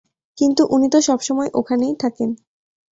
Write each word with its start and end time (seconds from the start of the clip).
কিন্তু 0.37 0.61
উনি 0.69 0.87
তো 0.89 0.99
সবসময় 1.01 1.49
ওখানেই 1.53 1.95
থাকেন। 1.99 2.29